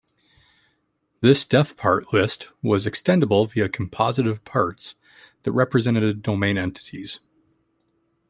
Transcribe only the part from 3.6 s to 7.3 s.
composited parts that represented domain entities.